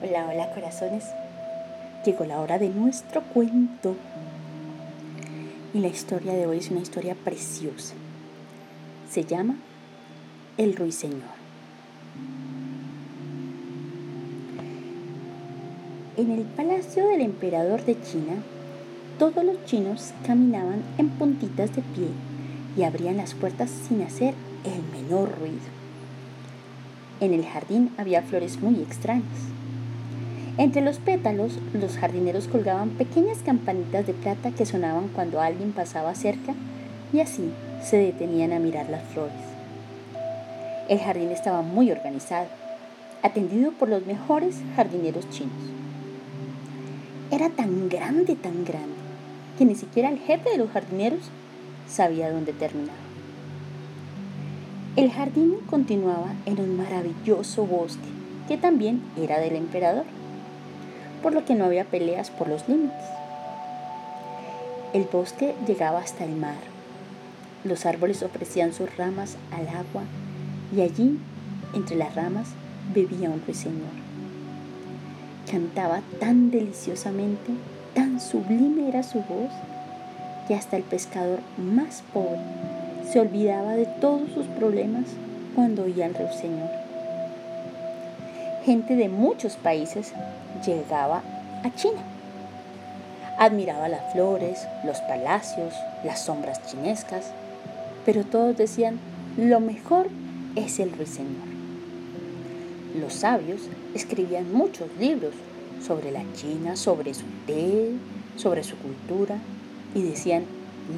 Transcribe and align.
Hola, 0.00 0.28
hola 0.32 0.48
corazones. 0.54 1.06
Llegó 2.04 2.24
la 2.24 2.38
hora 2.38 2.56
de 2.60 2.68
nuestro 2.68 3.20
cuento. 3.20 3.96
Y 5.74 5.80
la 5.80 5.88
historia 5.88 6.34
de 6.34 6.46
hoy 6.46 6.58
es 6.58 6.70
una 6.70 6.78
historia 6.78 7.16
preciosa. 7.16 7.94
Se 9.10 9.24
llama 9.24 9.56
El 10.56 10.76
Ruiseñor. 10.76 11.36
En 16.16 16.30
el 16.30 16.42
palacio 16.42 17.08
del 17.08 17.22
emperador 17.22 17.84
de 17.84 18.00
China, 18.00 18.36
todos 19.18 19.44
los 19.44 19.64
chinos 19.64 20.14
caminaban 20.24 20.84
en 20.98 21.08
puntitas 21.08 21.74
de 21.74 21.82
pie 21.82 22.06
y 22.76 22.84
abrían 22.84 23.16
las 23.16 23.34
puertas 23.34 23.68
sin 23.88 24.02
hacer 24.02 24.34
el 24.64 24.80
menor 24.92 25.36
ruido. 25.40 25.58
En 27.18 27.34
el 27.34 27.44
jardín 27.44 27.92
había 27.98 28.22
flores 28.22 28.60
muy 28.60 28.80
extrañas 28.80 29.57
entre 30.58 30.82
los 30.82 30.98
pétalos, 30.98 31.52
los 31.72 31.96
jardineros 31.96 32.48
colgaban 32.48 32.90
pequeñas 32.90 33.38
campanitas 33.44 34.08
de 34.08 34.12
plata 34.12 34.50
que 34.50 34.66
sonaban 34.66 35.06
cuando 35.06 35.40
alguien 35.40 35.70
pasaba 35.70 36.16
cerca 36.16 36.52
y 37.12 37.20
así 37.20 37.52
se 37.80 37.96
detenían 37.96 38.52
a 38.52 38.58
mirar 38.58 38.90
las 38.90 39.04
flores. 39.04 39.36
El 40.88 40.98
jardín 40.98 41.30
estaba 41.30 41.62
muy 41.62 41.92
organizado, 41.92 42.48
atendido 43.22 43.70
por 43.70 43.88
los 43.88 44.04
mejores 44.04 44.56
jardineros 44.74 45.30
chinos. 45.30 45.52
Era 47.30 47.50
tan 47.50 47.88
grande, 47.88 48.34
tan 48.34 48.64
grande, 48.64 48.96
que 49.58 49.64
ni 49.64 49.76
siquiera 49.76 50.08
el 50.08 50.18
jefe 50.18 50.50
de 50.50 50.58
los 50.58 50.70
jardineros 50.70 51.30
sabía 51.86 52.32
dónde 52.32 52.52
terminaba. 52.52 52.98
El 54.96 55.12
jardín 55.12 55.58
continuaba 55.70 56.32
en 56.46 56.60
un 56.60 56.76
maravilloso 56.76 57.64
bosque 57.64 58.08
que 58.48 58.56
también 58.56 59.02
era 59.16 59.38
del 59.38 59.54
emperador 59.54 60.04
por 61.18 61.34
lo 61.34 61.44
que 61.44 61.54
no 61.54 61.64
había 61.64 61.84
peleas 61.84 62.30
por 62.30 62.48
los 62.48 62.68
límites. 62.68 63.04
El 64.92 65.04
bosque 65.04 65.54
llegaba 65.66 65.98
hasta 65.98 66.24
el 66.24 66.34
mar. 66.34 66.56
Los 67.64 67.84
árboles 67.86 68.22
ofrecían 68.22 68.72
sus 68.72 68.96
ramas 68.96 69.36
al 69.52 69.68
agua 69.68 70.02
y 70.74 70.80
allí, 70.80 71.18
entre 71.74 71.96
las 71.96 72.14
ramas, 72.14 72.48
bebía 72.94 73.30
un 73.30 73.42
ruiseñor. 73.44 74.08
Cantaba 75.50 76.00
tan 76.20 76.50
deliciosamente, 76.50 77.52
tan 77.94 78.20
sublime 78.20 78.88
era 78.88 79.02
su 79.02 79.18
voz, 79.18 79.50
que 80.46 80.54
hasta 80.54 80.76
el 80.76 80.82
pescador 80.82 81.40
más 81.58 82.02
pobre 82.12 82.40
se 83.10 83.20
olvidaba 83.20 83.72
de 83.72 83.86
todos 83.86 84.30
sus 84.32 84.46
problemas 84.46 85.04
cuando 85.54 85.84
oía 85.84 86.06
al 86.06 86.14
ruiseñor. 86.14 86.77
Gente 88.64 88.96
de 88.96 89.08
muchos 89.08 89.56
países 89.56 90.12
llegaba 90.66 91.22
a 91.64 91.74
China. 91.74 92.02
Admiraba 93.38 93.88
las 93.88 94.12
flores, 94.12 94.66
los 94.84 95.00
palacios, 95.02 95.74
las 96.04 96.20
sombras 96.20 96.60
chinescas, 96.66 97.32
pero 98.04 98.24
todos 98.24 98.56
decían, 98.56 98.98
lo 99.36 99.60
mejor 99.60 100.08
es 100.56 100.80
el 100.80 100.92
ruiseñor. 100.92 101.46
Los 103.00 103.14
sabios 103.14 103.62
escribían 103.94 104.52
muchos 104.52 104.88
libros 104.98 105.34
sobre 105.80 106.10
la 106.10 106.22
China, 106.34 106.74
sobre 106.74 107.14
su 107.14 107.26
té, 107.46 107.92
sobre 108.36 108.64
su 108.64 108.76
cultura, 108.76 109.36
y 109.94 110.02
decían, 110.02 110.44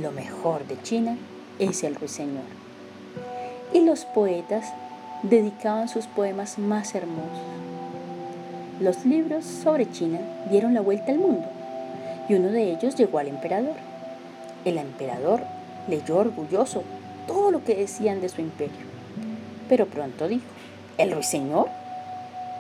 lo 0.01 0.11
mejor 0.13 0.67
de 0.67 0.81
China 0.83 1.17
es 1.59 1.85
el 1.85 1.95
ruiseñor. 1.95 2.45
Y 3.73 3.81
los 3.81 4.05
poetas 4.07 4.73
dedicaban 5.23 5.89
sus 5.89 6.07
poemas 6.07 6.59
más 6.59 6.95
hermosos 6.95 7.61
los 8.81 9.05
libros 9.05 9.45
sobre 9.45 9.91
China 9.91 10.21
dieron 10.51 10.73
la 10.73 10.81
vuelta 10.81 11.13
al 11.13 11.19
mundo 11.19 11.47
y 12.31 12.35
uno 12.35 12.49
de 12.49 12.71
ellos 12.73 12.97
llegó 12.97 13.19
al 13.19 13.29
emperador. 13.29 13.75
El 14.65 14.79
emperador 14.79 15.43
leyó 15.87 16.17
orgulloso 16.17 16.83
todo 17.27 17.51
lo 17.51 17.63
que 17.63 17.75
decían 17.75 18.23
de 18.23 18.31
su 18.31 18.41
imperio, 18.41 18.87
pero 19.69 19.85
pronto 19.85 20.29
dijo, 20.29 20.47
¿el 20.97 21.13
ruiseñor? 21.13 21.69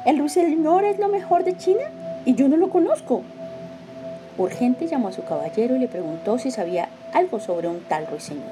¿El 0.04 0.18
ruiseñor 0.18 0.84
es 0.84 0.98
lo 0.98 1.08
mejor 1.08 1.44
de 1.44 1.56
China? 1.56 1.84
Y 2.26 2.34
yo 2.34 2.48
no 2.48 2.58
lo 2.58 2.68
conozco. 2.68 3.22
Urgente 4.36 4.88
llamó 4.88 5.08
a 5.08 5.12
su 5.12 5.24
caballero 5.24 5.74
y 5.76 5.78
le 5.78 5.88
preguntó 5.88 6.38
si 6.38 6.50
sabía 6.50 6.90
algo 7.14 7.40
sobre 7.40 7.68
un 7.68 7.80
tal 7.80 8.06
ruiseñor. 8.06 8.44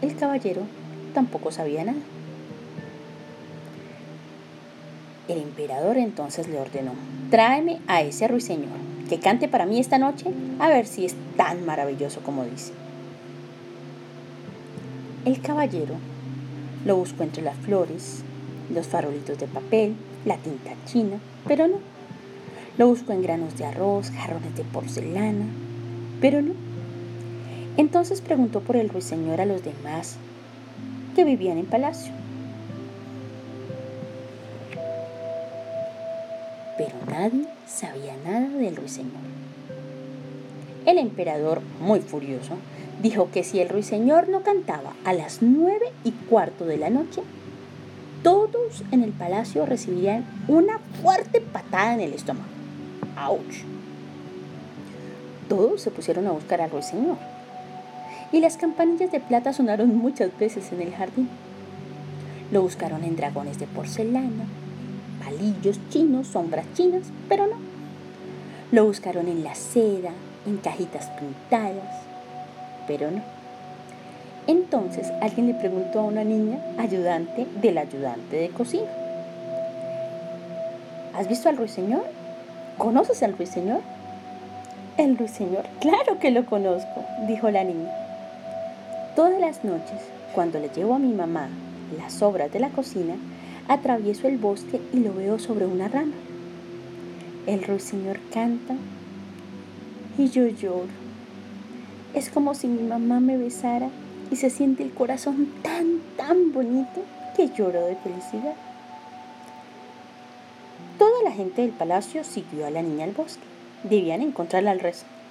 El 0.00 0.16
caballero 0.16 0.62
tampoco 1.12 1.52
sabía 1.52 1.84
nada. 1.84 1.98
El 5.30 5.38
emperador 5.38 5.96
entonces 5.96 6.48
le 6.48 6.58
ordenó, 6.58 6.90
tráeme 7.30 7.78
a 7.86 8.02
ese 8.02 8.26
ruiseñor, 8.26 8.76
que 9.08 9.20
cante 9.20 9.46
para 9.46 9.64
mí 9.64 9.78
esta 9.78 9.96
noche, 9.96 10.26
a 10.58 10.68
ver 10.68 10.88
si 10.88 11.04
es 11.04 11.14
tan 11.36 11.64
maravilloso 11.64 12.20
como 12.22 12.42
dice. 12.44 12.72
El 15.24 15.40
caballero 15.40 15.94
lo 16.84 16.96
buscó 16.96 17.22
entre 17.22 17.44
las 17.44 17.56
flores, 17.58 18.24
los 18.74 18.88
farolitos 18.88 19.38
de 19.38 19.46
papel, 19.46 19.94
la 20.24 20.36
tinta 20.36 20.72
china, 20.84 21.20
pero 21.46 21.68
no. 21.68 21.76
Lo 22.76 22.88
buscó 22.88 23.12
en 23.12 23.22
granos 23.22 23.56
de 23.56 23.66
arroz, 23.66 24.10
jarrones 24.10 24.56
de 24.56 24.64
porcelana, 24.64 25.46
pero 26.20 26.42
no. 26.42 26.54
Entonces 27.76 28.20
preguntó 28.20 28.62
por 28.62 28.74
el 28.74 28.88
ruiseñor 28.88 29.40
a 29.40 29.46
los 29.46 29.62
demás 29.62 30.16
que 31.14 31.22
vivían 31.22 31.58
en 31.58 31.66
palacio. 31.66 32.19
Nadie 37.20 37.46
sabía 37.66 38.14
nada 38.24 38.48
del 38.48 38.76
ruiseñor. 38.76 39.20
El 40.86 40.96
emperador, 40.96 41.60
muy 41.78 42.00
furioso, 42.00 42.54
dijo 43.02 43.30
que 43.30 43.44
si 43.44 43.60
el 43.60 43.68
ruiseñor 43.68 44.30
no 44.30 44.42
cantaba 44.42 44.94
a 45.04 45.12
las 45.12 45.42
nueve 45.42 45.92
y 46.02 46.12
cuarto 46.12 46.64
de 46.64 46.78
la 46.78 46.88
noche, 46.88 47.20
todos 48.22 48.84
en 48.90 49.02
el 49.02 49.12
palacio 49.12 49.66
recibirían 49.66 50.24
una 50.48 50.78
fuerte 51.02 51.42
patada 51.42 51.92
en 51.92 52.00
el 52.00 52.14
estómago. 52.14 52.48
¡Auch! 53.18 53.64
Todos 55.46 55.82
se 55.82 55.90
pusieron 55.90 56.26
a 56.26 56.32
buscar 56.32 56.62
al 56.62 56.70
ruiseñor. 56.70 57.18
Y 58.32 58.40
las 58.40 58.56
campanillas 58.56 59.12
de 59.12 59.20
plata 59.20 59.52
sonaron 59.52 59.94
muchas 59.94 60.30
veces 60.38 60.72
en 60.72 60.80
el 60.80 60.94
jardín. 60.94 61.28
Lo 62.50 62.62
buscaron 62.62 63.04
en 63.04 63.16
dragones 63.16 63.58
de 63.58 63.66
porcelana, 63.66 64.46
palillos 65.30 65.78
chinos, 65.90 66.26
sombras 66.26 66.66
chinas, 66.74 67.04
pero 67.28 67.46
no. 67.46 67.56
Lo 68.72 68.84
buscaron 68.84 69.28
en 69.28 69.44
la 69.44 69.54
seda, 69.54 70.10
en 70.46 70.56
cajitas 70.58 71.10
pintadas, 71.10 72.02
pero 72.86 73.10
no. 73.10 73.22
Entonces 74.46 75.12
alguien 75.20 75.48
le 75.48 75.54
preguntó 75.54 76.00
a 76.00 76.04
una 76.04 76.24
niña 76.24 76.58
ayudante 76.78 77.46
del 77.60 77.78
ayudante 77.78 78.36
de 78.36 78.48
cocina. 78.48 78.88
¿Has 81.14 81.28
visto 81.28 81.48
al 81.48 81.56
ruiseñor? 81.56 82.04
¿Conoces 82.78 83.22
al 83.22 83.36
ruiseñor? 83.36 83.80
El 84.96 85.16
ruiseñor, 85.16 85.64
claro 85.80 86.18
que 86.18 86.30
lo 86.30 86.44
conozco, 86.46 87.04
dijo 87.26 87.50
la 87.50 87.64
niña. 87.64 87.90
Todas 89.14 89.40
las 89.40 89.64
noches, 89.64 90.00
cuando 90.34 90.58
le 90.58 90.68
llevo 90.68 90.94
a 90.94 90.98
mi 90.98 91.12
mamá 91.12 91.48
las 91.98 92.14
sobras 92.14 92.52
de 92.52 92.60
la 92.60 92.70
cocina, 92.70 93.14
Atravieso 93.70 94.26
el 94.26 94.36
bosque 94.36 94.80
y 94.92 94.96
lo 94.96 95.14
veo 95.14 95.38
sobre 95.38 95.64
una 95.64 95.86
rama. 95.86 96.14
El 97.46 97.62
ruiseñor 97.62 98.18
canta 98.32 98.74
y 100.18 100.28
yo 100.28 100.48
lloro. 100.48 100.88
Es 102.12 102.30
como 102.30 102.54
si 102.54 102.66
mi 102.66 102.82
mamá 102.82 103.20
me 103.20 103.36
besara 103.36 103.88
y 104.28 104.34
se 104.34 104.50
siente 104.50 104.82
el 104.82 104.90
corazón 104.90 105.46
tan, 105.62 106.00
tan 106.16 106.52
bonito 106.52 107.04
que 107.36 107.50
lloro 107.50 107.86
de 107.86 107.94
felicidad. 107.94 108.56
Toda 110.98 111.22
la 111.22 111.30
gente 111.30 111.62
del 111.62 111.70
palacio 111.70 112.24
siguió 112.24 112.66
a 112.66 112.70
la 112.70 112.82
niña 112.82 113.04
al 113.04 113.12
bosque. 113.12 113.44
Debían 113.84 114.20
encontrar 114.20 114.66
al, 114.66 114.80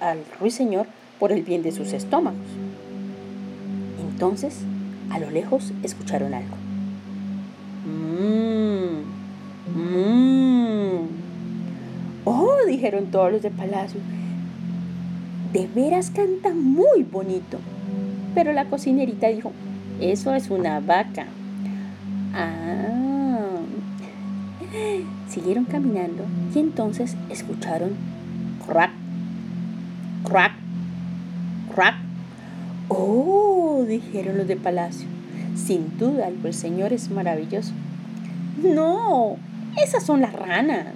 al 0.00 0.24
ruiseñor 0.40 0.86
por 1.18 1.30
el 1.30 1.42
bien 1.42 1.62
de 1.62 1.72
sus 1.72 1.92
estómagos. 1.92 2.48
Entonces, 4.00 4.60
a 5.10 5.18
lo 5.18 5.30
lejos 5.30 5.74
escucharon 5.82 6.32
algo. 6.32 6.69
Mmm, 7.86 9.02
mmm. 9.74 11.06
Oh, 12.24 12.56
dijeron 12.66 13.06
todos 13.06 13.32
los 13.32 13.42
de 13.42 13.50
palacio. 13.50 14.00
De 15.52 15.66
veras 15.66 16.10
canta 16.10 16.50
muy 16.54 17.02
bonito. 17.02 17.58
Pero 18.34 18.52
la 18.52 18.66
cocinerita 18.66 19.28
dijo, 19.28 19.52
eso 20.00 20.34
es 20.34 20.50
una 20.50 20.80
vaca. 20.80 21.26
Ah. 22.34 23.00
Siguieron 25.28 25.64
caminando 25.64 26.24
y 26.54 26.58
entonces 26.60 27.16
escucharon 27.28 27.90
crack, 28.66 28.92
crack, 30.24 30.52
crack. 31.74 31.94
Oh, 32.88 33.84
dijeron 33.88 34.38
los 34.38 34.46
de 34.46 34.56
palacio. 34.56 35.19
Sin 35.54 35.98
duda, 35.98 36.28
el 36.28 36.54
señor 36.54 36.92
es 36.92 37.10
maravilloso. 37.10 37.72
No, 38.62 39.36
esas 39.82 40.04
son 40.04 40.20
las 40.20 40.32
ranas. 40.32 40.86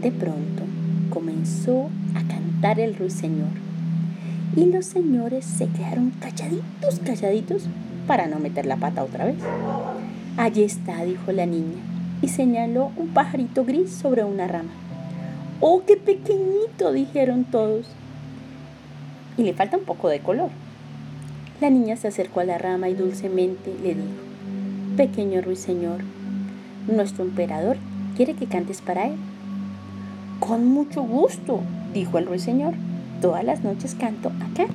De 0.00 0.10
pronto 0.10 0.62
comenzó 1.10 1.88
a 2.14 2.22
cantar 2.28 2.80
el 2.80 2.94
ruiseñor 2.96 3.64
y 4.56 4.66
los 4.66 4.86
señores 4.86 5.44
se 5.44 5.66
quedaron 5.68 6.12
calladitos, 6.20 7.00
calladitos 7.04 7.64
para 8.06 8.26
no 8.26 8.38
meter 8.38 8.66
la 8.66 8.76
pata 8.76 9.02
otra 9.02 9.24
vez. 9.24 9.36
Allí 10.36 10.62
está, 10.62 11.04
dijo 11.04 11.32
la 11.32 11.46
niña, 11.46 11.80
y 12.22 12.28
señaló 12.28 12.92
un 12.96 13.08
pajarito 13.08 13.64
gris 13.64 13.90
sobre 13.90 14.24
una 14.24 14.46
rama. 14.46 14.70
¡Oh, 15.60 15.82
qué 15.86 15.96
pequeñito! 15.96 16.92
dijeron 16.92 17.44
todos. 17.44 17.86
Y 19.36 19.42
le 19.42 19.54
falta 19.54 19.76
un 19.76 19.84
poco 19.84 20.08
de 20.08 20.20
color. 20.20 20.50
La 21.60 21.70
niña 21.70 21.96
se 21.96 22.08
acercó 22.08 22.40
a 22.40 22.44
la 22.44 22.58
rama 22.58 22.88
y 22.88 22.94
dulcemente 22.94 23.72
le 23.82 23.94
dijo, 23.94 24.08
Pequeño 24.96 25.40
ruiseñor, 25.40 26.00
nuestro 26.88 27.24
emperador 27.24 27.76
quiere 28.16 28.34
que 28.34 28.46
cantes 28.46 28.80
para 28.80 29.06
él. 29.06 29.14
Con 30.40 30.66
mucho 30.66 31.02
gusto, 31.02 31.60
dijo 31.92 32.18
el 32.18 32.26
ruiseñor. 32.26 32.74
Todas 33.20 33.44
las 33.44 33.62
noches 33.62 33.94
canto 33.94 34.28
acá, 34.28 34.66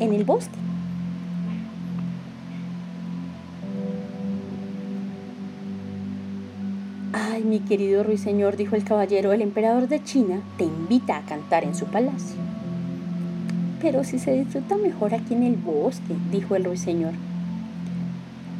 en 0.00 0.12
el 0.12 0.24
bosque. 0.24 0.58
Ay, 7.12 7.44
mi 7.44 7.60
querido 7.60 8.02
ruiseñor, 8.02 8.56
dijo 8.56 8.76
el 8.76 8.84
caballero, 8.84 9.32
el 9.32 9.42
emperador 9.42 9.88
de 9.88 10.02
China 10.02 10.42
te 10.58 10.64
invita 10.64 11.16
a 11.16 11.22
cantar 11.22 11.64
en 11.64 11.74
su 11.74 11.86
palacio. 11.86 12.55
Pero 13.80 14.04
si 14.04 14.18
se 14.18 14.32
disfruta 14.32 14.76
mejor 14.76 15.14
aquí 15.14 15.34
en 15.34 15.42
el 15.42 15.56
bosque, 15.56 16.14
dijo 16.32 16.56
el 16.56 16.64
ruiseñor. 16.64 17.12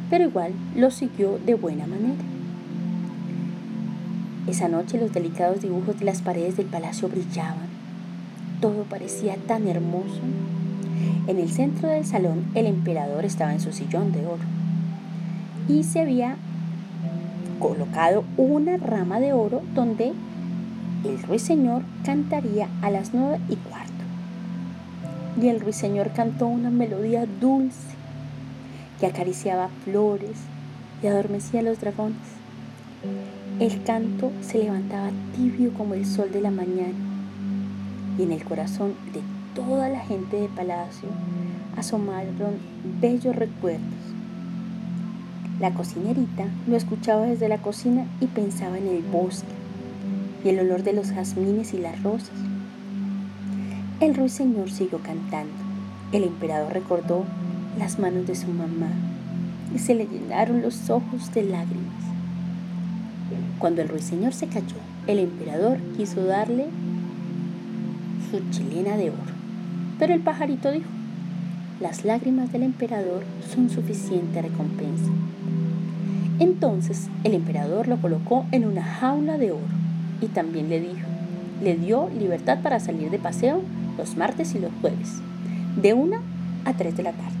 Pero 0.09 0.25
igual 0.25 0.53
lo 0.75 0.91
siguió 0.91 1.39
de 1.45 1.55
buena 1.55 1.87
manera. 1.87 2.23
Esa 4.47 4.69
noche 4.69 4.99
los 4.99 5.11
delicados 5.11 5.61
dibujos 5.61 5.99
de 5.99 6.05
las 6.05 6.21
paredes 6.21 6.55
del 6.55 6.67
palacio 6.67 7.09
brillaban. 7.09 7.67
Todo 8.61 8.83
parecía 8.83 9.35
tan 9.35 9.67
hermoso. 9.67 10.21
En 11.27 11.37
el 11.37 11.49
centro 11.49 11.89
del 11.89 12.05
salón 12.05 12.45
el 12.55 12.65
emperador 12.65 13.25
estaba 13.25 13.51
en 13.51 13.59
su 13.59 13.73
sillón 13.73 14.13
de 14.13 14.25
oro 14.25 14.43
y 15.67 15.83
se 15.83 15.99
había 15.99 16.37
colocado 17.59 18.23
una 18.37 18.77
rama 18.77 19.19
de 19.19 19.33
oro 19.33 19.61
donde 19.75 20.13
el 21.03 21.23
ruiseñor 21.23 21.83
cantaría 22.03 22.69
a 22.81 22.89
las 22.89 23.13
nueve 23.13 23.39
y. 23.49 23.57
Y 25.39 25.49
el 25.49 25.59
ruiseñor 25.59 26.11
cantó 26.13 26.47
una 26.47 26.69
melodía 26.69 27.25
dulce 27.39 27.95
que 28.99 29.05
acariciaba 29.05 29.69
flores 29.83 30.37
y 31.03 31.07
adormecía 31.07 31.59
a 31.59 31.63
los 31.63 31.79
dragones. 31.79 32.17
El 33.59 33.83
canto 33.83 34.31
se 34.41 34.59
levantaba 34.59 35.11
tibio 35.35 35.73
como 35.73 35.93
el 35.93 36.05
sol 36.05 36.31
de 36.31 36.41
la 36.41 36.51
mañana 36.51 36.93
y 38.17 38.23
en 38.23 38.31
el 38.31 38.43
corazón 38.43 38.93
de 39.13 39.21
toda 39.53 39.89
la 39.89 39.99
gente 39.99 40.37
de 40.37 40.47
palacio 40.49 41.09
asomaron 41.75 42.57
bellos 42.99 43.35
recuerdos. 43.35 43.81
La 45.59 45.73
cocinerita 45.73 46.45
lo 46.67 46.75
escuchaba 46.75 47.25
desde 47.25 47.49
la 47.49 47.57
cocina 47.57 48.05
y 48.19 48.27
pensaba 48.27 48.77
en 48.77 48.87
el 48.87 49.01
bosque 49.01 49.47
y 50.43 50.49
el 50.49 50.59
olor 50.59 50.83
de 50.83 50.93
los 50.93 51.11
jazmines 51.11 51.73
y 51.73 51.79
las 51.79 52.01
rosas. 52.03 52.29
El 53.99 54.13
ruiseñor 54.13 54.69
siguió 54.69 54.99
cantando. 54.99 55.55
El 56.11 56.23
emperador 56.23 56.71
recordó 56.71 57.25
las 57.79 57.97
manos 57.97 58.27
de 58.27 58.35
su 58.35 58.47
mamá 58.47 58.91
y 59.73 59.79
se 59.79 59.95
le 59.95 60.05
llenaron 60.05 60.61
los 60.61 60.91
ojos 60.91 61.33
de 61.33 61.41
lágrimas. 61.41 62.03
Cuando 63.57 63.81
el 63.81 63.89
ruiseñor 63.89 64.33
se 64.33 64.45
cayó, 64.45 64.75
el 65.07 65.17
emperador 65.17 65.79
quiso 65.97 66.23
darle 66.23 66.67
su 68.29 68.39
chilena 68.51 68.97
de 68.97 69.09
oro. 69.09 69.33
Pero 69.97 70.13
el 70.13 70.19
pajarito 70.19 70.71
dijo, 70.71 70.89
las 71.79 72.05
lágrimas 72.05 72.51
del 72.51 72.61
emperador 72.61 73.23
son 73.51 73.71
suficiente 73.71 74.43
recompensa. 74.43 75.09
Entonces 76.37 77.07
el 77.23 77.33
emperador 77.33 77.87
lo 77.87 77.97
colocó 77.97 78.45
en 78.51 78.63
una 78.67 78.83
jaula 78.83 79.39
de 79.39 79.53
oro 79.53 79.63
y 80.21 80.27
también 80.27 80.69
le 80.69 80.81
dijo, 80.81 81.07
le 81.63 81.75
dio 81.75 82.09
libertad 82.15 82.59
para 82.61 82.79
salir 82.79 83.09
de 83.09 83.17
paseo 83.17 83.63
los 83.97 84.15
martes 84.15 84.55
y 84.55 84.59
los 84.59 84.71
jueves, 84.81 85.21
de 85.75 85.93
una 85.93 86.21
a 86.65 86.73
tres 86.73 86.95
de 86.97 87.03
la 87.03 87.11
tarde. 87.11 87.35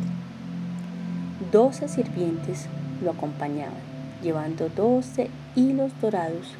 Doce 1.51 1.87
sirvientes 1.87 2.67
lo 3.03 3.11
acompañaban 3.11 3.97
llevando 4.23 4.69
doce 4.69 5.29
hilos 5.55 5.91
dorados 6.01 6.55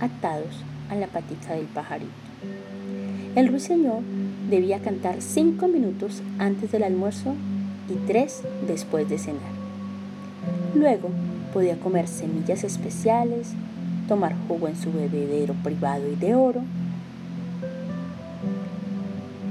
atados 0.00 0.64
a 0.90 0.94
la 0.94 1.06
patica 1.06 1.54
del 1.54 1.66
pajarito. 1.66 2.10
El 3.34 3.48
ruiseñor 3.48 4.00
debía 4.48 4.80
cantar 4.80 5.20
cinco 5.20 5.68
minutos 5.68 6.22
antes 6.38 6.72
del 6.72 6.84
almuerzo 6.84 7.34
y 7.88 7.94
tres 8.06 8.42
después 8.66 9.08
de 9.08 9.18
cenar. 9.18 9.56
Luego 10.74 11.10
podía 11.52 11.78
comer 11.78 12.08
semillas 12.08 12.64
especiales, 12.64 13.52
tomar 14.08 14.34
jugo 14.48 14.68
en 14.68 14.76
su 14.76 14.92
bebedero 14.92 15.54
privado 15.62 16.04
y 16.10 16.16
de 16.16 16.34
oro, 16.34 16.62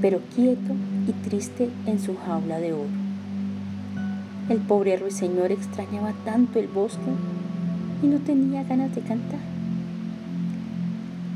pero 0.00 0.20
quieto 0.34 0.74
y 1.08 1.12
triste 1.28 1.70
en 1.86 2.00
su 2.00 2.16
jaula 2.16 2.58
de 2.58 2.72
oro. 2.72 2.88
El 4.48 4.58
pobre 4.58 4.96
ruiseñor 4.96 5.50
extrañaba 5.50 6.12
tanto 6.24 6.58
el 6.58 6.68
bosque 6.68 7.00
y 8.02 8.06
no 8.06 8.18
tenía 8.18 8.62
ganas 8.64 8.94
de 8.94 9.00
cantar. 9.00 9.40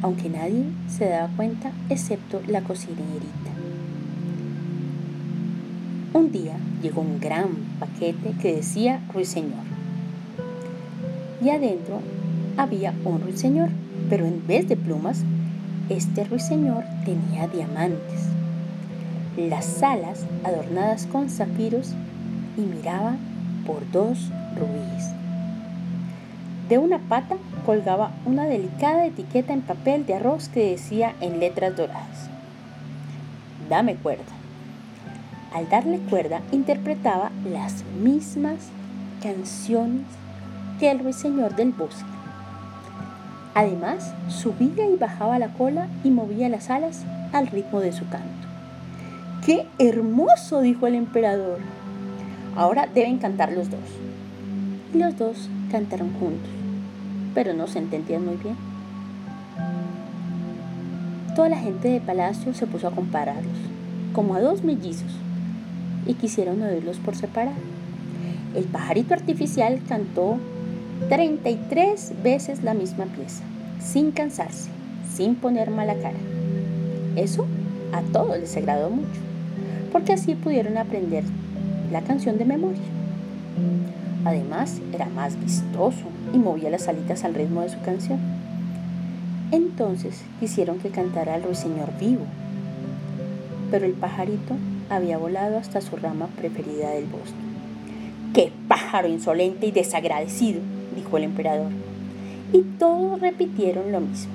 Aunque 0.03 0.29
nadie 0.29 0.65
se 0.89 1.09
daba 1.09 1.29
cuenta 1.37 1.73
excepto 1.89 2.41
la 2.47 2.63
cocinerita. 2.63 3.51
Un 6.13 6.33
día 6.33 6.57
llegó 6.83 7.03
un 7.03 7.21
gran 7.21 7.49
paquete 7.79 8.33
que 8.41 8.57
decía 8.57 9.01
ruiseñor. 9.13 9.65
Y 11.43 11.51
adentro 11.51 12.01
había 12.57 12.95
un 13.05 13.21
ruiseñor, 13.21 13.71
pero 14.09 14.27
en 14.27 14.47
vez 14.47 14.69
de 14.69 14.77
plumas, 14.77 15.23
este 15.89 16.25
ruiseñor 16.25 16.85
tenía 17.05 17.49
diamantes. 17.49 18.40
Las 19.49 19.83
alas 19.83 20.27
adornadas 20.45 21.07
con 21.07 21.31
zafiros 21.31 21.95
y 22.59 22.61
miraba 22.61 23.17
por 23.67 23.91
dos 23.91 24.31
rubíes. 24.55 25.09
De 26.69 26.77
una 26.77 26.99
pata 26.99 27.37
colgaba 27.65 28.11
una 28.27 28.45
delicada 28.45 29.07
etiqueta 29.07 29.55
en 29.55 29.63
papel 29.63 30.05
de 30.05 30.13
arroz 30.13 30.51
que 30.51 30.73
decía 30.73 31.15
en 31.23 31.41
letras 31.41 31.75
doradas, 31.75 32.29
Dame 33.71 33.95
cuerda. 33.97 34.25
Al 35.55 35.71
darle 35.71 36.01
cuerda 36.01 36.43
interpretaba 36.53 37.31
las 37.51 37.83
mismas 38.03 38.69
canciones 39.23 40.05
que 40.79 40.91
el 40.91 40.99
ruiseñor 40.99 41.57
del 41.57 41.73
bosque. 41.73 42.05
Además, 43.55 44.13
subía 44.29 44.87
y 44.87 44.97
bajaba 44.97 45.39
la 45.39 45.49
cola 45.55 45.89
y 46.05 46.11
movía 46.11 46.51
las 46.51 46.69
alas 46.69 47.05
al 47.33 47.47
ritmo 47.47 47.81
de 47.81 47.93
su 47.93 48.07
canto. 48.11 48.50
¡Qué 49.45 49.67
hermoso! 49.79 50.61
dijo 50.61 50.87
el 50.87 50.95
emperador. 50.95 51.59
Ahora 52.57 52.87
deben 52.87 53.19
cantar 53.19 53.53
los 53.53 53.71
dos. 53.71 53.81
Y 54.95 54.99
los 54.99 55.17
dos 55.17 55.49
cantaron 55.71 56.13
juntos 56.15 56.61
pero 57.35 57.55
no 57.55 57.67
se 57.67 57.79
entendían 57.79 58.25
muy 58.25 58.37
bien. 58.37 58.57
Toda 61.35 61.49
la 61.49 61.59
gente 61.59 61.89
de 61.89 62.01
palacio 62.01 62.55
se 62.55 62.67
puso 62.67 62.89
a 62.89 62.91
compararlos, 62.91 63.57
como 64.13 64.35
a 64.35 64.41
dos 64.41 64.65
mellizos, 64.65 65.13
y 66.07 66.15
quisieron 66.15 66.63
oírlos 66.63 66.99
por 66.99 67.15
separado. 67.15 67.57
El 68.55 68.65
pajarito 68.65 69.15
artificial 69.15 69.81
cantó 69.89 70.39
33 71.09 72.15
veces 72.23 72.63
la 72.63 72.75
misma 72.75 73.05
pieza, 73.05 73.45
sin 73.81 74.11
cansarse, 74.11 74.71
sin 75.15 75.37
poner 75.37 75.71
mala 75.71 75.95
cara. 75.95 76.19
Eso 77.17 77.47
a 77.93 78.03
todos 78.03 78.39
les 78.39 78.57
agradó 78.57 78.91
mucho, 78.91 79.21
porque 79.93 80.13
así 80.13 80.35
pudieron 80.35 80.79
aprender 80.79 81.25
la 81.91 82.03
canción 82.03 82.39
de 82.39 82.45
memoria. 82.45 82.83
Además, 84.25 84.81
era 84.93 85.07
más 85.07 85.41
vistoso 85.41 86.05
y 86.33 86.39
movía 86.39 86.71
las 86.71 86.89
alitas 86.89 87.25
al 87.25 87.35
ritmo 87.35 87.63
de 87.63 87.71
su 87.71 87.81
canción. 87.81 88.19
Entonces 89.51 90.23
quisieron 90.39 90.79
que 90.79 90.91
cantara 90.91 91.37
el 91.37 91.43
ruiseñor 91.43 91.91
vivo, 91.99 92.25
pero 93.71 93.87
el 93.87 93.93
pajarito 93.93 94.55
había 94.89 95.19
volado 95.19 95.59
hasta 95.59 95.81
su 95.81 95.97
rama 95.97 96.29
preferida 96.37 96.91
del 96.91 97.07
bosque. 97.07 97.35
¡Qué 98.35 98.53
pájaro 98.69 99.09
insolente 99.09 99.67
y 99.67 99.73
desagradecido! 99.73 100.61
dijo 100.95 101.17
el 101.17 101.25
emperador. 101.25 101.71
Y 102.53 102.63
todos 102.79 103.21
repitieron 103.21 103.91
lo 103.91 104.01
mismo. 104.01 104.33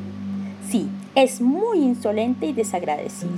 Sí, 0.70 0.88
es 1.16 1.42
muy 1.42 1.80
insolente 1.80 2.48
y 2.48 2.54
desagradecido. 2.54 3.32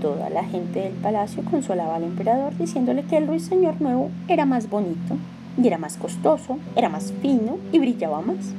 Toda 0.00 0.30
la 0.30 0.44
gente 0.44 0.80
del 0.80 0.92
palacio 0.94 1.44
consolaba 1.44 1.96
al 1.96 2.04
emperador 2.04 2.56
diciéndole 2.56 3.02
que 3.04 3.18
el 3.18 3.26
ruiseñor 3.26 3.80
nuevo 3.82 4.10
era 4.28 4.46
más 4.46 4.70
bonito 4.70 5.16
y 5.62 5.66
era 5.66 5.76
más 5.76 5.96
costoso, 5.98 6.58
era 6.74 6.88
más 6.88 7.12
fino 7.20 7.58
y 7.70 7.78
brillaba 7.78 8.22
más. 8.22 8.54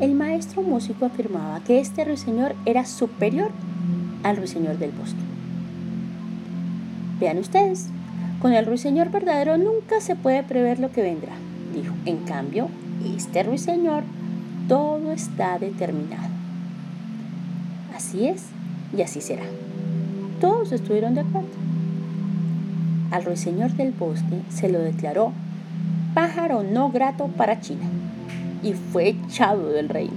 El 0.00 0.14
maestro 0.14 0.62
músico 0.62 1.06
afirmaba 1.06 1.60
que 1.60 1.78
este 1.80 2.04
ruiseñor 2.04 2.54
era 2.66 2.84
superior 2.84 3.50
al 4.22 4.36
ruiseñor 4.36 4.76
del 4.76 4.90
bosque. 4.90 5.20
Vean 7.20 7.38
ustedes, 7.38 7.88
con 8.40 8.52
el 8.52 8.66
ruiseñor 8.66 9.10
verdadero 9.10 9.56
nunca 9.56 10.00
se 10.00 10.16
puede 10.16 10.42
prever 10.42 10.80
lo 10.80 10.90
que 10.90 11.02
vendrá, 11.02 11.32
dijo. 11.72 11.94
En 12.04 12.18
cambio, 12.24 12.68
este 13.16 13.44
ruiseñor, 13.44 14.02
todo 14.66 15.12
está 15.12 15.58
determinado. 15.58 16.31
Así 18.12 18.28
es, 18.28 18.42
y 18.94 19.00
así 19.00 19.22
será. 19.22 19.44
Todos 20.38 20.70
estuvieron 20.70 21.14
de 21.14 21.22
acuerdo. 21.22 21.48
Al 23.10 23.24
ruiseñor 23.24 23.72
del 23.72 23.92
bosque 23.92 24.42
se 24.50 24.68
lo 24.68 24.80
declaró 24.80 25.32
pájaro 26.12 26.62
no 26.62 26.90
grato 26.90 27.28
para 27.28 27.62
China 27.62 27.86
y 28.62 28.74
fue 28.74 29.08
echado 29.08 29.70
del 29.70 29.88
reino. 29.88 30.12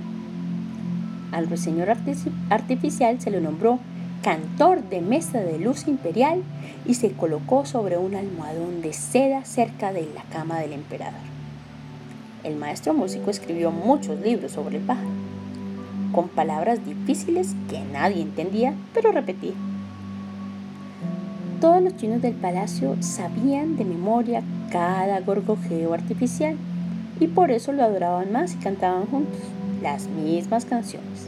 Al 1.32 1.48
ruiseñor 1.48 1.88
artificial 2.50 3.22
se 3.22 3.32
lo 3.32 3.40
nombró 3.40 3.80
cantor 4.22 4.84
de 4.90 5.00
mesa 5.00 5.40
de 5.40 5.58
luz 5.58 5.88
imperial 5.88 6.44
y 6.86 6.96
se 6.96 7.14
colocó 7.14 7.66
sobre 7.66 7.98
un 7.98 8.14
almohadón 8.16 8.82
de 8.82 8.92
seda 8.92 9.46
cerca 9.46 9.94
de 9.94 10.06
la 10.14 10.24
cama 10.34 10.60
del 10.60 10.74
emperador. 10.74 11.22
El 12.44 12.58
maestro 12.58 12.94
músico 12.94 13.32
escribió 13.32 13.72
muchos 13.72 14.20
libros 14.20 14.52
sobre 14.52 14.80
el 14.80 14.84
pájaro, 14.84 15.25
con 16.16 16.30
palabras 16.30 16.86
difíciles 16.86 17.54
que 17.70 17.84
nadie 17.92 18.22
entendía, 18.22 18.74
pero 18.94 19.12
repetía. 19.12 19.52
Todos 21.60 21.84
los 21.84 21.98
chinos 21.98 22.22
del 22.22 22.36
palacio 22.36 22.96
sabían 23.02 23.76
de 23.76 23.84
memoria 23.84 24.42
cada 24.72 25.20
gorgojeo 25.20 25.94
artificial 25.94 26.56
y 27.20 27.28
por 27.28 27.52
eso 27.52 27.74
lo 27.74 27.84
adoraban 27.84 28.32
más 28.32 28.54
y 28.54 28.58
cantaban 28.58 29.08
juntos 29.08 29.42
las 29.82 30.08
mismas 30.08 30.64
canciones. 30.64 31.28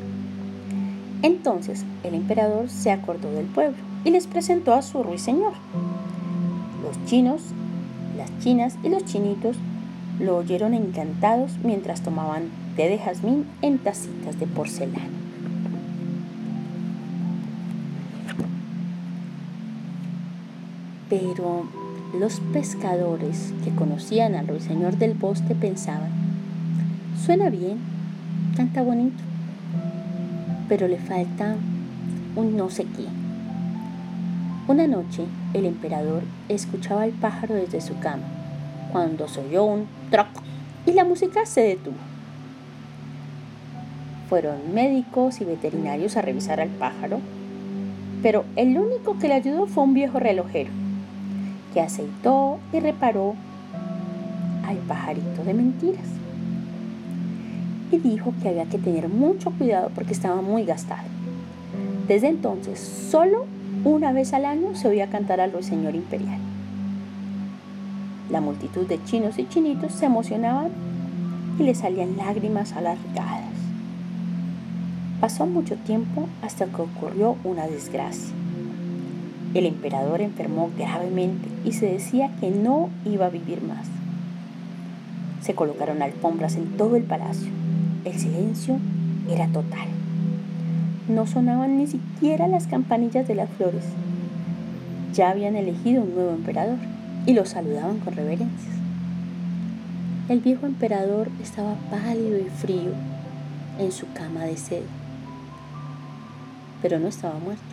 Entonces 1.22 1.84
el 2.04 2.14
emperador 2.14 2.70
se 2.70 2.92
acordó 2.92 3.30
del 3.34 3.48
pueblo 3.48 3.78
y 4.06 4.12
les 4.12 4.26
presentó 4.26 4.74
a 4.74 4.82
su 4.82 5.04
ruiseñor. 5.04 5.52
Los 6.82 7.04
chinos, 7.06 7.42
las 8.16 8.30
chinas 8.40 8.78
y 8.84 8.90
los 8.90 9.04
chinitos 9.04 9.58
lo 10.22 10.38
oyeron 10.38 10.74
encantados 10.74 11.58
mientras 11.62 12.02
tomaban 12.02 12.67
de 12.86 13.00
jazmín 13.00 13.46
en 13.62 13.80
tacitas 13.80 14.40
de 14.40 14.46
porcelana. 14.46 15.10
Pero 21.10 21.66
los 22.20 22.40
pescadores 22.54 23.54
que 23.64 23.72
conocían 23.72 24.36
al 24.36 24.48
ruiseñor 24.48 24.98
del 24.98 25.14
bosque 25.14 25.56
pensaban, 25.56 26.12
suena 27.26 27.50
bien, 27.50 27.78
canta 28.56 28.84
bonito, 28.84 29.24
pero 30.70 30.88
le 30.88 30.98
falta 30.98 31.56
un 32.36 32.56
no 32.56 32.70
sé 32.70 32.84
qué. 32.84 33.06
Una 34.68 34.86
noche 34.86 35.24
el 35.54 35.66
emperador 35.66 36.24
escuchaba 36.50 37.04
al 37.04 37.12
pájaro 37.12 37.56
desde 37.56 37.82
su 37.82 37.98
cama, 38.00 38.24
cuando 38.92 39.28
se 39.28 39.40
oyó 39.40 39.64
un 39.64 39.88
troc 40.12 40.28
y 40.86 40.92
la 40.92 41.06
música 41.06 41.46
se 41.46 41.62
detuvo. 41.62 42.07
Fueron 44.30 44.74
médicos 44.74 45.42
y 45.42 45.46
veterinarios 45.46 46.18
a 46.18 46.22
revisar 46.22 46.60
al 46.60 46.70
pájaro, 46.70 47.20
pero 48.22 48.44
el 48.56 48.78
único 48.78 49.18
que 49.20 49.28
le 49.28 49.36
ayudó 49.36 49.68
fue 49.68 49.84
un 49.84 49.94
viejo 49.94 50.20
relojero, 50.20 50.70
que 51.74 51.82
aceitó 51.82 52.60
y 52.74 52.80
reparó 52.80 53.36
al 54.68 54.78
pajarito 54.78 55.44
de 55.46 55.54
mentiras 55.54 56.18
y 57.92 57.98
dijo 57.98 58.34
que 58.42 58.50
había 58.50 58.66
que 58.66 58.78
tener 58.78 59.08
mucho 59.10 59.52
cuidado 59.52 59.92
porque 59.96 60.14
estaba 60.14 60.42
muy 60.42 60.66
gastado. 60.66 61.08
Desde 62.08 62.28
entonces, 62.28 62.80
solo 62.80 63.46
una 63.84 64.12
vez 64.12 64.34
al 64.34 64.46
año 64.46 64.76
se 64.76 64.88
oía 64.88 65.10
cantar 65.10 65.40
al 65.40 65.52
ruiseñor 65.52 65.96
imperial. 65.96 66.40
La 68.30 68.42
multitud 68.42 68.86
de 68.86 69.02
chinos 69.06 69.40
y 69.40 69.48
chinitos 69.48 69.94
se 69.94 70.06
emocionaban 70.06 70.70
y 71.60 71.64
le 71.64 71.76
salían 71.76 72.18
lágrimas 72.18 72.74
alargadas. 72.74 73.47
Pasó 75.20 75.46
mucho 75.46 75.76
tiempo 75.76 76.28
hasta 76.42 76.66
que 76.66 76.82
ocurrió 76.82 77.38
una 77.44 77.68
desgracia. 77.68 78.34
El 79.54 79.66
emperador 79.66 80.22
enfermó 80.22 80.70
gravemente 80.78 81.48
y 81.66 81.72
se 81.72 81.88
decía 81.88 82.32
que 82.40 82.52
no 82.52 82.90
iba 83.06 83.26
a 83.26 83.30
vivir 83.30 83.62
más. 83.62 83.88
Se 85.42 85.56
colocaron 85.56 86.02
alfombras 86.02 86.56
en 86.56 86.78
todo 86.78 86.96
el 86.96 87.04
palacio 87.04 87.50
el 88.08 88.18
silencio 88.18 88.78
era 89.30 89.48
total. 89.48 89.88
No 91.10 91.28
sonaban 91.28 91.78
ni 91.78 91.88
siquiera 91.88 92.48
las 92.48 92.68
campanillas 92.68 93.28
de 93.28 93.36
las 93.36 93.50
flores. 93.50 93.84
Ya 95.14 95.30
habían 95.30 95.56
elegido 95.56 96.04
un 96.04 96.16
nuevo 96.16 96.32
emperador 96.32 96.78
y 97.26 97.34
lo 97.34 97.46
saludaban 97.46 98.00
con 98.00 98.16
reverencias. 98.16 98.76
El 100.30 100.40
viejo 100.40 100.66
emperador 100.66 101.30
estaba 101.42 101.76
pálido 101.90 102.38
y 102.38 102.46
frío 102.46 102.92
en 103.80 103.92
su 103.92 104.06
cama 104.14 104.46
de 104.46 104.58
seda, 104.58 104.86
pero 106.82 107.00
no 107.00 107.08
estaba 107.08 107.40
muerto. 107.40 107.64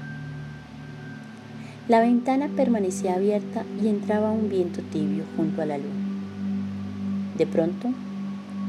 La 1.86 2.00
ventana 2.00 2.48
permanecía 2.48 3.14
abierta 3.14 3.64
y 3.82 3.88
entraba 3.88 4.30
un 4.30 4.48
viento 4.48 4.80
tibio 4.80 5.24
junto 5.36 5.60
a 5.60 5.66
la 5.66 5.76
luna. 5.76 6.04
De 7.36 7.46
pronto, 7.46 7.88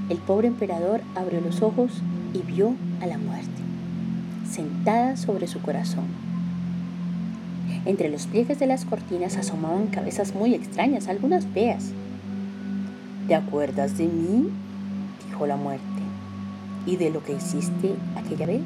el 0.09 0.17
pobre 0.17 0.47
emperador 0.47 1.01
abrió 1.15 1.39
los 1.39 1.61
ojos 1.61 1.91
y 2.33 2.39
vio 2.39 2.73
a 3.01 3.05
la 3.05 3.17
muerte, 3.17 3.61
sentada 4.49 5.15
sobre 5.15 5.47
su 5.47 5.61
corazón. 5.61 6.03
Entre 7.85 8.09
los 8.09 8.27
pliegues 8.27 8.59
de 8.59 8.67
las 8.67 8.83
cortinas 8.83 9.37
asomaban 9.37 9.87
cabezas 9.87 10.35
muy 10.35 10.53
extrañas, 10.53 11.07
algunas 11.07 11.45
feas. 11.45 11.91
¿Te 13.27 13.35
acuerdas 13.35 13.97
de 13.97 14.07
mí? 14.07 14.49
dijo 15.27 15.47
la 15.47 15.55
muerte. 15.55 15.83
¿Y 16.85 16.97
de 16.97 17.11
lo 17.11 17.23
que 17.23 17.33
hiciste 17.33 17.95
aquella 18.15 18.45
vez? 18.45 18.61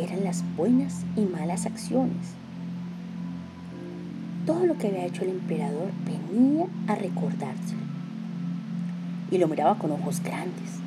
Eran 0.00 0.24
las 0.24 0.42
buenas 0.56 1.04
y 1.14 1.20
malas 1.20 1.66
acciones. 1.66 2.34
Todo 4.46 4.64
lo 4.64 4.78
que 4.78 4.88
había 4.88 5.04
hecho 5.04 5.24
el 5.24 5.30
emperador 5.30 5.90
venía 6.06 6.64
a 6.86 6.94
recordarse 6.94 7.74
y 9.30 9.36
lo 9.36 9.46
miraba 9.46 9.76
con 9.76 9.92
ojos 9.92 10.22
grandes. 10.22 10.78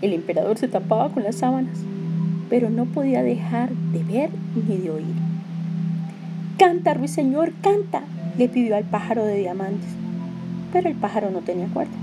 El 0.00 0.12
emperador 0.12 0.58
se 0.58 0.68
tapaba 0.68 1.08
con 1.08 1.24
las 1.24 1.34
sábanas, 1.34 1.76
pero 2.48 2.70
no 2.70 2.84
podía 2.84 3.24
dejar 3.24 3.70
de 3.70 4.04
ver 4.04 4.30
ni 4.54 4.76
de 4.76 4.90
oír. 4.90 5.14
Canta, 6.56 6.94
ruiseñor, 6.94 7.52
canta, 7.60 8.02
le 8.38 8.48
pidió 8.48 8.76
al 8.76 8.84
pájaro 8.84 9.24
de 9.24 9.38
diamantes, 9.38 9.90
pero 10.72 10.88
el 10.88 10.94
pájaro 10.94 11.30
no 11.30 11.40
tenía 11.40 11.66
cuerda. 11.66 11.96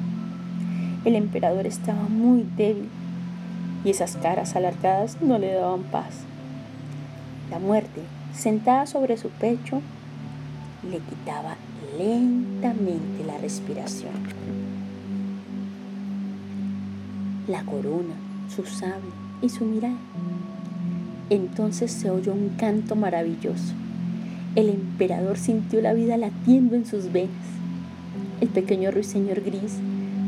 El 1.05 1.15
emperador 1.15 1.65
estaba 1.67 2.03
muy 2.09 2.45
débil 2.57 2.89
y 3.85 3.91
esas 3.91 4.17
caras 4.17 4.57
alargadas 4.57 5.21
no 5.21 5.37
le 5.37 5.53
daban 5.53 5.83
paz. 5.83 6.25
La 7.53 7.59
muerte, 7.59 8.01
sentada 8.33 8.87
sobre 8.87 9.15
su 9.15 9.29
pecho, 9.29 9.79
le 10.89 10.97
quitaba 10.97 11.55
lentamente 11.99 13.23
la 13.27 13.37
respiración 13.37 14.13
la 17.47 17.63
corona, 17.63 18.15
su 18.49 18.65
sable 18.65 19.11
y 19.43 19.49
su 19.49 19.65
mirada. 19.65 19.93
Entonces 21.29 21.91
se 21.91 22.09
oyó 22.09 22.33
un 22.33 22.55
canto 22.57 22.95
maravilloso. 22.95 23.75
El 24.55 24.69
emperador 24.69 25.37
sintió 25.37 25.79
la 25.79 25.93
vida 25.93 26.17
latiendo 26.17 26.75
en 26.75 26.87
sus 26.87 27.11
venas. 27.11 27.45
El 28.41 28.47
pequeño 28.49 28.89
ruiseñor 28.89 29.41
gris 29.41 29.77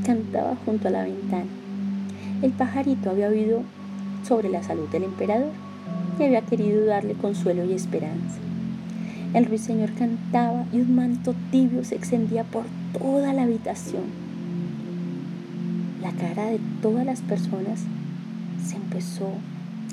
cantaba 0.05 0.55
junto 0.63 0.89
a 0.89 0.91
la 0.91 1.03
ventana. 1.03 1.49
El 2.43 2.51
pajarito 2.51 3.09
había 3.09 3.29
oído 3.29 3.63
sobre 4.27 4.49
la 4.49 4.61
salud 4.61 4.87
del 4.89 5.05
emperador 5.05 5.64
y 6.19 6.23
había 6.23 6.41
querido 6.41 6.85
darle 6.85 7.13
consuelo 7.13 7.65
y 7.65 7.73
esperanza. 7.73 8.37
El 9.33 9.45
ruiseñor 9.45 9.91
cantaba 9.93 10.65
y 10.71 10.79
un 10.79 10.95
manto 10.95 11.35
tibio 11.51 11.83
se 11.83 11.95
extendía 11.95 12.43
por 12.43 12.65
toda 12.93 13.33
la 13.33 13.43
habitación 13.43 14.25
la 16.05 16.11
cara 16.11 16.51
de 16.51 16.59
todas 16.83 17.03
las 17.03 17.21
personas 17.21 17.79
se 18.63 18.75
empezó 18.75 19.27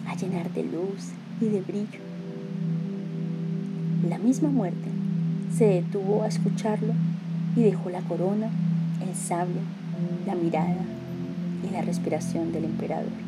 a 0.07 0.15
llenar 0.15 0.53
de 0.53 0.63
luz 0.63 1.09
y 1.41 1.47
de 1.47 1.63
brillo. 1.63 2.01
La 4.07 4.19
misma 4.19 4.51
muerte 4.51 4.91
se 5.57 5.65
detuvo 5.65 6.23
a 6.23 6.29
escucharlo 6.29 6.93
y 7.57 7.63
dejó 7.63 7.89
la 7.89 8.03
corona, 8.03 8.51
el 9.01 9.15
sable, 9.15 9.61
la 10.27 10.35
mirada 10.35 10.85
y 11.67 11.73
la 11.73 11.81
respiración 11.81 12.53
del 12.53 12.67
emperador. 12.67 13.22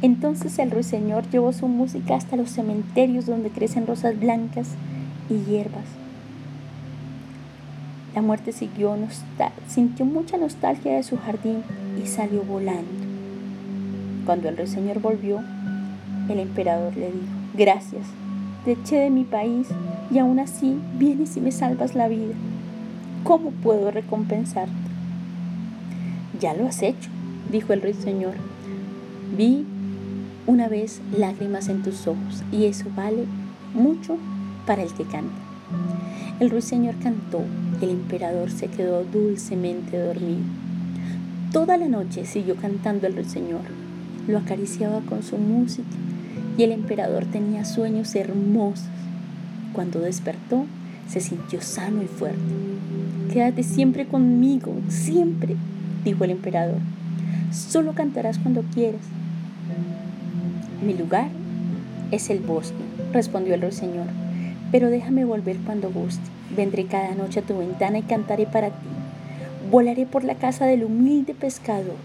Entonces 0.00 0.58
el 0.58 0.70
ruiseñor 0.70 1.28
llevó 1.28 1.52
su 1.52 1.66
música 1.66 2.14
hasta 2.14 2.36
los 2.36 2.50
cementerios 2.50 3.26
donde 3.26 3.50
crecen 3.50 3.86
rosas 3.86 4.18
blancas 4.18 4.68
y 5.28 5.38
hierbas. 5.50 5.84
La 8.14 8.22
muerte 8.22 8.52
sintió 8.52 10.04
mucha 10.04 10.38
nostalgia 10.38 10.94
de 10.94 11.02
su 11.02 11.16
jardín 11.18 11.62
y 12.02 12.06
salió 12.06 12.42
volando. 12.42 12.90
Cuando 14.24 14.48
el 14.48 14.56
ruiseñor 14.56 15.00
volvió, 15.00 15.40
el 16.28 16.38
emperador 16.38 16.96
le 16.96 17.06
dijo, 17.06 17.26
gracias, 17.54 18.06
te 18.64 18.72
eché 18.72 18.96
de 18.96 19.10
mi 19.10 19.24
país 19.24 19.68
y 20.10 20.18
aún 20.18 20.38
así 20.38 20.78
vienes 20.98 21.36
y 21.36 21.40
me 21.40 21.52
salvas 21.52 21.94
la 21.94 22.08
vida. 22.08 22.34
¿Cómo 23.24 23.50
puedo 23.50 23.90
recompensarte? 23.90 24.72
Ya 26.40 26.54
lo 26.54 26.66
has 26.66 26.82
hecho, 26.82 27.10
dijo 27.50 27.72
el 27.72 27.82
ruiseñor. 27.82 28.34
Vi 29.36 29.66
una 30.48 30.66
vez 30.66 31.02
lágrimas 31.16 31.68
en 31.68 31.82
tus 31.82 32.06
ojos 32.06 32.42
y 32.50 32.64
eso 32.64 32.86
vale 32.96 33.26
mucho 33.74 34.16
para 34.66 34.82
el 34.82 34.90
que 34.94 35.04
canta. 35.04 35.36
El 36.40 36.48
ruiseñor 36.48 36.94
cantó, 37.02 37.42
el 37.82 37.90
emperador 37.90 38.50
se 38.50 38.68
quedó 38.68 39.04
dulcemente 39.04 39.98
dormido. 39.98 40.40
Toda 41.52 41.76
la 41.76 41.86
noche 41.86 42.24
siguió 42.24 42.56
cantando 42.56 43.06
el 43.06 43.14
ruiseñor, 43.14 43.60
lo 44.26 44.38
acariciaba 44.38 45.00
con 45.00 45.22
su 45.22 45.36
música 45.36 45.86
y 46.56 46.62
el 46.62 46.72
emperador 46.72 47.26
tenía 47.26 47.66
sueños 47.66 48.14
hermosos. 48.14 48.86
Cuando 49.74 50.00
despertó, 50.00 50.64
se 51.08 51.20
sintió 51.20 51.60
sano 51.60 52.02
y 52.02 52.06
fuerte. 52.06 52.38
Quédate 53.30 53.62
siempre 53.62 54.06
conmigo, 54.06 54.72
siempre, 54.88 55.56
dijo 56.04 56.24
el 56.24 56.30
emperador. 56.30 56.78
Solo 57.52 57.92
cantarás 57.92 58.38
cuando 58.38 58.62
quieras. 58.62 59.02
Mi 60.80 60.94
lugar 60.94 61.28
es 62.12 62.30
el 62.30 62.38
bosque, 62.38 62.76
respondió 63.12 63.54
el 63.54 63.62
ruiseñor, 63.62 64.06
pero 64.70 64.90
déjame 64.90 65.24
volver 65.24 65.56
cuando 65.58 65.90
guste. 65.90 66.22
Vendré 66.56 66.84
cada 66.86 67.14
noche 67.14 67.40
a 67.40 67.42
tu 67.42 67.58
ventana 67.58 67.98
y 67.98 68.02
cantaré 68.02 68.46
para 68.46 68.68
ti. 68.68 68.86
Volaré 69.70 70.06
por 70.06 70.24
la 70.24 70.36
casa 70.36 70.66
del 70.66 70.84
humilde 70.84 71.34
pescador 71.34 71.96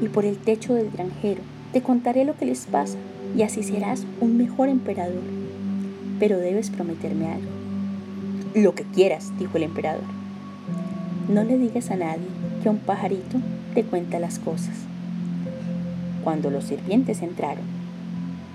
y 0.00 0.08
por 0.08 0.24
el 0.24 0.38
techo 0.38 0.74
del 0.74 0.90
granjero. 0.90 1.42
Te 1.72 1.82
contaré 1.82 2.24
lo 2.24 2.36
que 2.36 2.46
les 2.46 2.66
pasa 2.66 2.96
y 3.36 3.42
así 3.42 3.62
serás 3.62 4.04
un 4.20 4.36
mejor 4.36 4.68
emperador. 4.68 5.22
Pero 6.18 6.38
debes 6.38 6.70
prometerme 6.70 7.26
algo. 7.26 7.50
Lo 8.54 8.74
que 8.74 8.84
quieras, 8.84 9.32
dijo 9.38 9.58
el 9.58 9.64
emperador. 9.64 10.04
No 11.28 11.44
le 11.44 11.58
digas 11.58 11.90
a 11.90 11.96
nadie 11.96 12.26
que 12.62 12.70
un 12.70 12.78
pajarito 12.78 13.38
te 13.74 13.84
cuenta 13.84 14.18
las 14.18 14.38
cosas. 14.38 14.74
Cuando 16.26 16.50
los 16.50 16.64
sirvientes 16.64 17.22
entraron 17.22 17.62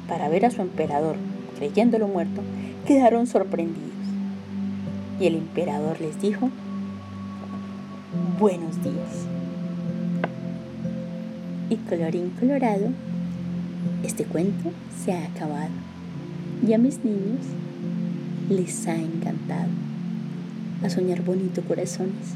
para 0.09 0.27
ver 0.27 0.45
a 0.45 0.51
su 0.51 0.61
emperador 0.61 1.15
creyéndolo 1.57 2.09
muerto, 2.09 2.41
quedaron 2.85 3.27
sorprendidos. 3.27 3.87
Y 5.21 5.27
el 5.27 5.35
emperador 5.35 6.01
les 6.01 6.21
dijo, 6.21 6.49
buenos 8.37 8.83
días. 8.83 9.25
Y 11.69 11.77
colorín 11.77 12.31
colorado, 12.31 12.89
este 14.03 14.25
cuento 14.25 14.71
se 15.05 15.13
ha 15.13 15.27
acabado. 15.27 15.71
Y 16.67 16.73
a 16.73 16.77
mis 16.77 17.05
niños 17.05 17.39
les 18.49 18.85
ha 18.85 18.95
encantado. 18.97 19.69
A 20.83 20.89
soñar 20.89 21.21
bonito 21.21 21.61
corazones. 21.61 22.35